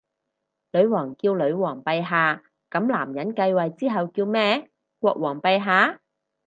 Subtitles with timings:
[0.71, 4.67] 女王叫女皇陛下，噉男人繼位之後叫咩？
[4.97, 6.01] 國王陛下？